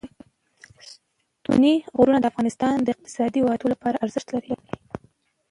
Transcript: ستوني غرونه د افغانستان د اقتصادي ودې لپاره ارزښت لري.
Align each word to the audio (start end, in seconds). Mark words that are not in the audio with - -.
ستوني 1.41 1.73
غرونه 1.97 2.19
د 2.19 2.25
افغانستان 2.31 2.75
د 2.81 2.87
اقتصادي 2.95 3.39
ودې 3.43 3.67
لپاره 3.73 4.01
ارزښت 4.05 4.27
لري. 4.35 4.53